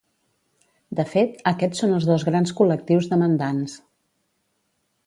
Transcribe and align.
De 0.99 1.05
fet, 1.11 1.35
aquests 1.51 1.83
són 1.83 1.93
els 1.99 2.09
dos 2.13 2.27
grans 2.31 2.55
col·lectius 2.63 3.13
demandants. 3.13 3.79